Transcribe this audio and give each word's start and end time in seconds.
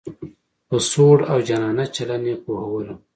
په 0.67 0.77
سوړ 0.89 1.17
او 1.31 1.37
جانانه 1.47 1.85
چلن 1.95 2.21
یې 2.29 2.35
پوهولم. 2.45 2.97